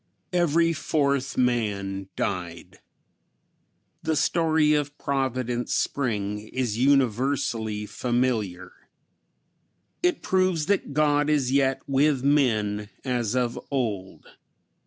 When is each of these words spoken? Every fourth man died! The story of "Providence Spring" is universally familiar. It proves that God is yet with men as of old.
Every 0.33 0.73
fourth 0.73 1.37
man 1.37 2.09
died! 2.15 2.79
The 4.01 4.15
story 4.15 4.73
of 4.73 4.97
"Providence 4.97 5.75
Spring" 5.75 6.47
is 6.49 6.79
universally 6.79 7.85
familiar. 7.85 8.71
It 10.01 10.23
proves 10.23 10.65
that 10.65 10.93
God 10.93 11.29
is 11.29 11.51
yet 11.51 11.83
with 11.85 12.23
men 12.23 12.89
as 13.05 13.35
of 13.35 13.59
old. 13.69 14.25